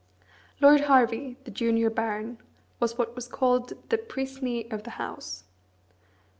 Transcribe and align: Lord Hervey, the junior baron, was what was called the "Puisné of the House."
Lord 0.59 0.81
Hervey, 0.85 1.37
the 1.43 1.51
junior 1.51 1.91
baron, 1.91 2.39
was 2.79 2.97
what 2.97 3.15
was 3.15 3.27
called 3.27 3.87
the 3.91 3.99
"Puisné 3.99 4.73
of 4.73 4.81
the 4.81 4.89
House." 4.97 5.43